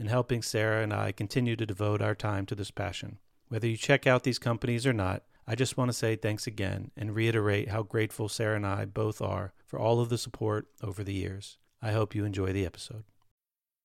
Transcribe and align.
in 0.00 0.06
helping 0.06 0.40
Sarah 0.40 0.82
and 0.82 0.94
I 0.94 1.12
continue 1.12 1.56
to 1.56 1.66
devote 1.66 2.00
our 2.00 2.14
time 2.14 2.46
to 2.46 2.54
this 2.54 2.70
passion. 2.70 3.18
Whether 3.48 3.68
you 3.68 3.76
check 3.76 4.06
out 4.06 4.22
these 4.22 4.38
companies 4.38 4.86
or 4.86 4.94
not, 4.94 5.24
I 5.46 5.54
just 5.54 5.76
want 5.76 5.90
to 5.90 5.92
say 5.92 6.16
thanks 6.16 6.46
again 6.46 6.90
and 6.96 7.14
reiterate 7.14 7.68
how 7.68 7.82
grateful 7.82 8.30
Sarah 8.30 8.56
and 8.56 8.66
I 8.66 8.86
both 8.86 9.20
are 9.20 9.52
for 9.66 9.78
all 9.78 10.00
of 10.00 10.08
the 10.08 10.16
support 10.16 10.68
over 10.82 11.04
the 11.04 11.12
years. 11.12 11.58
I 11.82 11.92
hope 11.92 12.14
you 12.14 12.24
enjoy 12.24 12.52
the 12.52 12.64
episode. 12.64 13.04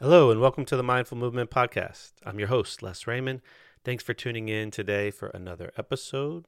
Hello, 0.00 0.32
and 0.32 0.40
welcome 0.40 0.64
to 0.64 0.76
the 0.76 0.82
Mindful 0.82 1.16
Movement 1.16 1.52
Podcast. 1.52 2.14
I'm 2.26 2.40
your 2.40 2.48
host, 2.48 2.82
Les 2.82 3.06
Raymond. 3.06 3.42
Thanks 3.84 4.02
for 4.02 4.12
tuning 4.12 4.48
in 4.48 4.72
today 4.72 5.12
for 5.12 5.28
another 5.28 5.70
episode. 5.78 6.46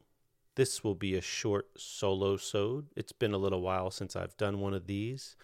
This 0.57 0.83
will 0.83 0.97
be 0.97 1.15
a 1.15 1.21
short 1.21 1.69
solo 1.77 2.39
sode. 2.39 2.89
It's 2.97 3.13
been 3.13 3.33
a 3.33 3.39
little 3.39 3.61
while 3.61 3.93
since 3.93 4.17
I've 4.17 4.37
done 4.37 4.59
one 4.59 4.75
of 4.75 4.89
these. 4.89 5.37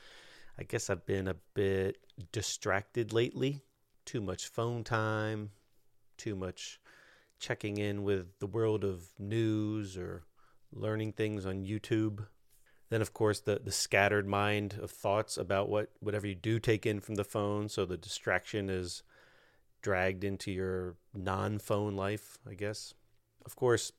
I 0.59 0.65
guess 0.65 0.91
I've 0.91 1.07
been 1.07 1.29
a 1.29 1.37
bit 1.55 1.99
distracted 2.33 3.13
lately. 3.13 3.63
Too 4.05 4.21
much 4.21 4.49
phone 4.49 4.83
time, 4.83 5.51
too 6.17 6.35
much 6.35 6.81
checking 7.39 7.77
in 7.77 8.03
with 8.03 8.37
the 8.41 8.49
world 8.49 8.83
of 8.83 9.13
news 9.21 9.97
or 9.97 10.25
learning 10.73 11.13
things 11.13 11.47
on 11.47 11.65
YouTube. 11.65 12.27
Then, 12.93 13.01
of 13.01 13.15
course, 13.15 13.41
the, 13.41 13.59
the 13.59 13.73
scattered 13.73 14.29
mind 14.29 14.79
of 14.83 14.91
thoughts 14.91 15.39
about 15.39 15.71
what 15.71 15.89
whatever 16.01 16.27
you 16.27 16.35
do 16.35 16.59
take 16.59 16.85
in 16.85 17.01
from 17.01 17.15
the 17.15 17.25
phone. 17.25 17.71
So 17.71 17.87
the 17.87 17.97
distraction 17.97 18.69
is 18.69 19.03
dragged 19.81 20.25
into 20.25 20.53
your 20.53 20.97
non 21.15 21.59
phone 21.59 21.97
life, 21.97 22.37
I 22.47 22.53
guess. 22.53 22.93
Of 23.47 23.57
course, 23.57 23.93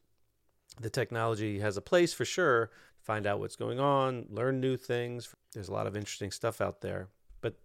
the 0.80 0.92
technology 0.92 1.58
has 1.58 1.76
a 1.76 1.82
place 1.82 2.14
for 2.14 2.24
sure. 2.24 2.70
Find 3.02 3.26
out 3.26 3.40
what's 3.40 3.56
going 3.56 3.80
on, 3.80 4.28
learn 4.30 4.60
new 4.60 4.78
things. 4.78 5.34
There's 5.54 5.70
a 5.70 5.74
lot 5.74 5.88
of 5.88 5.98
interesting 5.98 6.30
stuff 6.30 6.62
out 6.62 6.82
there. 6.82 7.08
But 7.42 7.56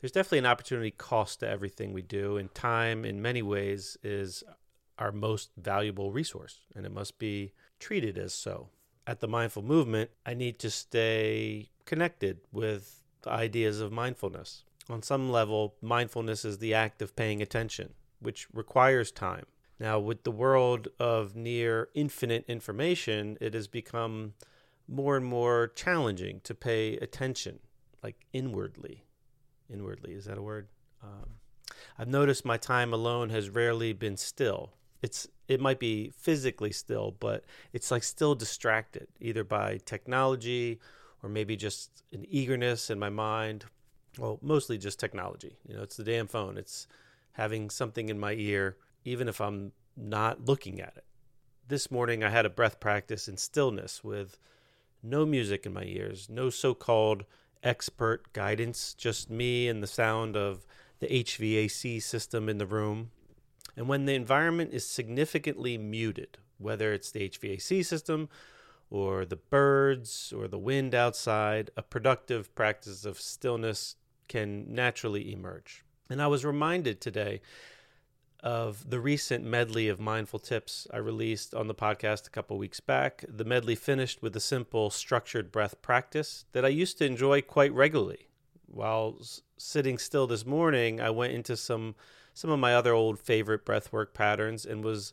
there's 0.00 0.12
definitely 0.12 0.38
an 0.38 0.46
opportunity 0.46 0.92
cost 0.92 1.40
to 1.40 1.48
everything 1.48 1.92
we 1.92 2.02
do. 2.02 2.36
And 2.36 2.54
time, 2.54 3.04
in 3.04 3.20
many 3.20 3.42
ways, 3.42 3.96
is 4.04 4.44
our 4.96 5.10
most 5.10 5.50
valuable 5.56 6.12
resource, 6.12 6.60
and 6.76 6.86
it 6.86 6.92
must 6.92 7.18
be 7.18 7.50
treated 7.80 8.16
as 8.16 8.32
so 8.32 8.68
at 9.08 9.20
the 9.20 9.26
mindful 9.26 9.62
movement, 9.62 10.10
I 10.26 10.34
need 10.34 10.58
to 10.58 10.70
stay 10.70 11.70
connected 11.86 12.40
with 12.52 13.00
the 13.22 13.30
ideas 13.30 13.80
of 13.80 13.90
mindfulness. 13.90 14.64
On 14.90 15.02
some 15.02 15.32
level, 15.32 15.76
mindfulness 15.80 16.44
is 16.44 16.58
the 16.58 16.74
act 16.74 17.00
of 17.00 17.16
paying 17.16 17.40
attention, 17.40 17.94
which 18.20 18.46
requires 18.52 19.10
time. 19.10 19.46
Now, 19.80 19.98
with 19.98 20.24
the 20.24 20.30
world 20.30 20.88
of 21.00 21.34
near 21.34 21.88
infinite 21.94 22.44
information, 22.48 23.38
it 23.40 23.54
has 23.54 23.66
become 23.66 24.34
more 24.86 25.16
and 25.16 25.24
more 25.24 25.68
challenging 25.74 26.40
to 26.44 26.54
pay 26.54 26.98
attention, 26.98 27.60
like 28.02 28.26
inwardly. 28.34 29.04
Inwardly, 29.72 30.12
is 30.12 30.26
that 30.26 30.36
a 30.36 30.42
word? 30.42 30.68
Um, 31.02 31.36
I've 31.98 32.08
noticed 32.08 32.44
my 32.44 32.58
time 32.58 32.92
alone 32.92 33.30
has 33.30 33.48
rarely 33.48 33.94
been 33.94 34.18
still 34.18 34.74
it's 35.02 35.28
it 35.46 35.60
might 35.60 35.78
be 35.78 36.10
physically 36.10 36.72
still, 36.72 37.16
but 37.18 37.44
it's 37.72 37.90
like 37.90 38.02
still 38.02 38.34
distracted 38.34 39.08
either 39.20 39.44
by 39.44 39.78
technology 39.84 40.78
or 41.22 41.28
maybe 41.28 41.56
just 41.56 42.02
an 42.12 42.24
eagerness 42.28 42.90
in 42.90 42.98
my 42.98 43.08
mind. 43.08 43.64
Well, 44.18 44.38
mostly 44.42 44.78
just 44.78 45.00
technology. 45.00 45.56
You 45.66 45.76
know, 45.76 45.82
it's 45.82 45.96
the 45.96 46.04
damn 46.04 46.26
phone. 46.26 46.58
It's 46.58 46.86
having 47.32 47.70
something 47.70 48.08
in 48.08 48.18
my 48.18 48.32
ear, 48.32 48.76
even 49.04 49.28
if 49.28 49.40
I'm 49.40 49.72
not 49.96 50.44
looking 50.44 50.80
at 50.80 50.94
it. 50.96 51.04
This 51.66 51.90
morning, 51.90 52.24
I 52.24 52.30
had 52.30 52.46
a 52.46 52.50
breath 52.50 52.80
practice 52.80 53.28
in 53.28 53.36
stillness 53.36 54.02
with 54.02 54.38
no 55.02 55.24
music 55.24 55.66
in 55.66 55.72
my 55.72 55.84
ears, 55.84 56.28
no 56.28 56.50
so 56.50 56.74
called 56.74 57.24
expert 57.62 58.32
guidance, 58.32 58.94
just 58.94 59.30
me 59.30 59.68
and 59.68 59.82
the 59.82 59.86
sound 59.86 60.36
of 60.36 60.66
the 61.00 61.06
HVAC 61.06 62.02
system 62.02 62.48
in 62.48 62.58
the 62.58 62.66
room 62.66 63.10
and 63.76 63.88
when 63.88 64.06
the 64.06 64.14
environment 64.14 64.72
is 64.72 64.86
significantly 64.86 65.78
muted, 65.78 66.38
whether 66.58 66.92
it's 66.92 67.10
the 67.10 67.28
HVAC 67.28 67.84
system 67.84 68.28
or 68.90 69.24
the 69.24 69.36
birds 69.36 70.32
or 70.36 70.48
the 70.48 70.58
wind 70.58 70.94
outside, 70.94 71.70
a 71.76 71.82
productive 71.82 72.54
practice 72.54 73.04
of 73.04 73.20
stillness 73.20 73.96
can 74.28 74.72
naturally 74.72 75.32
emerge. 75.32 75.84
And 76.10 76.22
I 76.22 76.26
was 76.26 76.44
reminded 76.44 77.00
today 77.00 77.40
of 78.40 78.88
the 78.88 79.00
recent 79.00 79.44
medley 79.44 79.88
of 79.88 79.98
mindful 79.98 80.38
tips 80.38 80.86
I 80.92 80.98
released 80.98 81.54
on 81.54 81.66
the 81.66 81.74
podcast 81.74 82.26
a 82.26 82.30
couple 82.30 82.56
weeks 82.56 82.80
back. 82.80 83.24
The 83.28 83.44
medley 83.44 83.74
finished 83.74 84.22
with 84.22 84.34
a 84.36 84.40
simple 84.40 84.90
structured 84.90 85.50
breath 85.50 85.82
practice 85.82 86.44
that 86.52 86.64
I 86.64 86.68
used 86.68 86.98
to 86.98 87.04
enjoy 87.04 87.42
quite 87.42 87.72
regularly. 87.72 88.28
While 88.70 89.20
sitting 89.56 89.98
still 89.98 90.26
this 90.26 90.46
morning, 90.46 91.00
I 91.00 91.10
went 91.10 91.32
into 91.32 91.56
some 91.56 91.94
some 92.34 92.50
of 92.50 92.60
my 92.60 92.74
other 92.74 92.92
old 92.92 93.18
favorite 93.18 93.66
breathwork 93.66 94.14
patterns 94.14 94.64
and 94.64 94.84
was 94.84 95.12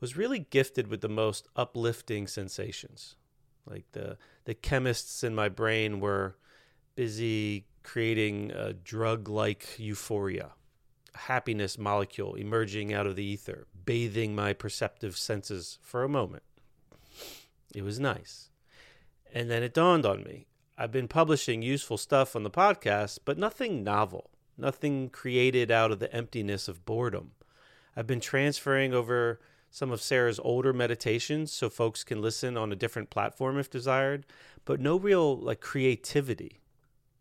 was 0.00 0.16
really 0.16 0.38
gifted 0.38 0.88
with 0.88 1.00
the 1.00 1.08
most 1.08 1.48
uplifting 1.56 2.26
sensations. 2.26 3.16
Like 3.66 3.90
the 3.92 4.18
the 4.44 4.54
chemists 4.54 5.24
in 5.24 5.34
my 5.34 5.48
brain 5.48 6.00
were 6.00 6.36
busy 6.94 7.66
creating 7.82 8.50
a 8.50 8.72
drug-like 8.74 9.78
euphoria, 9.78 10.50
a 11.14 11.18
happiness 11.18 11.78
molecule 11.78 12.34
emerging 12.34 12.92
out 12.92 13.06
of 13.06 13.16
the 13.16 13.24
ether, 13.24 13.66
bathing 13.86 14.34
my 14.34 14.52
perceptive 14.52 15.16
senses 15.16 15.78
for 15.80 16.04
a 16.04 16.08
moment. 16.08 16.42
It 17.74 17.82
was 17.82 17.98
nice. 17.98 18.50
And 19.32 19.50
then 19.50 19.62
it 19.62 19.72
dawned 19.72 20.04
on 20.04 20.24
me. 20.24 20.46
I've 20.80 20.90
been 20.90 21.08
publishing 21.08 21.60
useful 21.60 21.98
stuff 21.98 22.34
on 22.34 22.42
the 22.42 22.50
podcast, 22.50 23.18
but 23.26 23.36
nothing 23.36 23.84
novel 23.84 24.30
nothing 24.56 25.08
created 25.08 25.70
out 25.70 25.90
of 25.90 25.98
the 25.98 26.12
emptiness 26.14 26.68
of 26.68 26.84
boredom. 26.84 27.32
I've 27.96 28.06
been 28.06 28.20
transferring 28.20 28.94
over 28.94 29.40
some 29.70 29.90
of 29.90 30.00
Sarah's 30.00 30.40
older 30.40 30.72
meditations 30.72 31.52
so 31.52 31.68
folks 31.68 32.04
can 32.04 32.20
listen 32.20 32.56
on 32.56 32.72
a 32.72 32.76
different 32.76 33.10
platform 33.10 33.58
if 33.58 33.70
desired, 33.70 34.26
but 34.64 34.80
no 34.80 34.98
real 34.98 35.36
like 35.36 35.60
creativity 35.60 36.60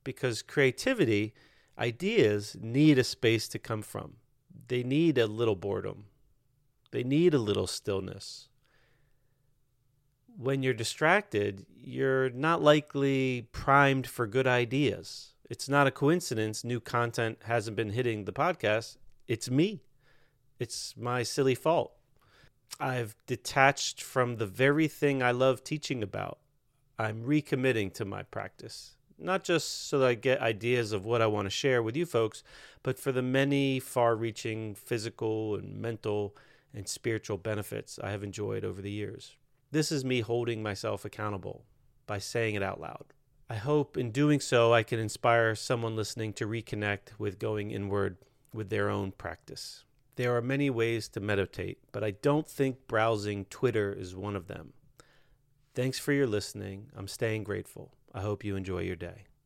because 0.04 0.42
creativity 0.42 1.34
ideas 1.78 2.58
need 2.60 2.98
a 2.98 3.04
space 3.04 3.48
to 3.50 3.60
come 3.60 3.82
from. 3.82 4.16
They 4.68 4.84
need 4.84 5.18
a 5.18 5.28
little 5.28 5.56
boredom. 5.56 6.06
They 6.92 7.04
need 7.04 7.34
a 7.34 7.40
little 7.40 7.68
stillness. 7.68 8.49
When 10.42 10.64
you're 10.64 10.74
distracted, 10.74 11.66
you're 11.76 12.30
not 12.30 12.62
likely 12.62 13.48
primed 13.52 14.08
for 14.08 14.26
good 14.26 14.48
ideas 14.48 15.34
it's 15.50 15.68
not 15.68 15.88
a 15.88 15.92
coincidence 15.92 16.64
new 16.64 16.80
content 16.80 17.40
hasn't 17.46 17.76
been 17.76 17.90
hitting 17.90 18.26
the 18.26 18.32
podcast. 18.32 18.98
It's 19.28 19.50
me. 19.50 19.82
It's 20.60 20.96
my 20.96 21.24
silly 21.24 21.56
fault. 21.56 21.94
I've 22.80 23.16
detached 23.26 24.04
from 24.04 24.36
the 24.36 24.46
very 24.46 24.88
thing 24.88 25.24
I 25.24 25.32
love 25.32 25.64
teaching 25.64 26.04
about. 26.04 26.38
I'm 27.00 27.24
recommitting 27.24 27.94
to 27.96 28.06
my 28.06 28.24
practice, 28.24 28.96
not 29.18 29.44
just 29.44 29.88
so 29.88 29.98
that 30.00 30.08
I 30.08 30.14
get 30.14 30.40
ideas 30.40 30.92
of 30.92 31.04
what 31.04 31.22
I 31.22 31.28
want 31.28 31.48
to 31.48 31.50
share 31.50 31.82
with 31.82 31.96
you 31.96 32.06
folks, 32.06 32.44
but 32.84 33.00
for 33.00 33.12
the 33.12 33.24
many 33.24 33.80
far 33.80 34.16
reaching 34.16 34.76
physical 34.76 35.56
and 35.56 35.82
mental 35.82 36.36
and 36.76 36.88
spiritual 36.88 37.38
benefits 37.38 37.98
I 37.98 38.12
have 38.12 38.24
enjoyed 38.24 38.64
over 38.64 38.82
the 38.82 38.92
years. 38.92 39.36
This 39.72 39.92
is 39.92 40.04
me 40.04 40.22
holding 40.22 40.64
myself 40.64 41.06
accountable 41.06 41.64
by 42.08 42.18
saying 42.18 42.56
it 42.56 42.64
out 42.64 42.82
loud. 42.82 43.14
I 43.52 43.56
hope 43.56 43.98
in 43.98 44.12
doing 44.12 44.40
so 44.40 44.74
I 44.74 44.82
can 44.82 45.00
inspire 45.00 45.54
someone 45.54 45.96
listening 45.96 46.34
to 46.34 46.48
reconnect 46.48 47.20
with 47.20 47.38
going 47.38 47.70
inward 47.70 48.18
with 48.52 48.70
their 48.70 48.90
own 48.90 49.12
practice. 49.12 49.84
There 50.16 50.36
are 50.36 50.42
many 50.42 50.72
ways 50.72 51.08
to 51.10 51.20
meditate, 51.20 51.78
but 51.92 52.04
I 52.04 52.12
don't 52.12 52.50
think 52.50 52.88
browsing 52.88 53.46
Twitter 53.46 53.94
is 53.94 54.16
one 54.16 54.36
of 54.36 54.48
them. 54.48 54.74
Thanks 55.76 56.00
for 56.00 56.14
your 56.14 56.28
listening. 56.28 56.88
I'm 56.96 57.08
staying 57.08 57.44
grateful. 57.44 57.94
I 58.12 58.22
hope 58.22 58.44
you 58.44 58.56
enjoy 58.56 58.80
your 58.80 58.96
day. 58.96 59.29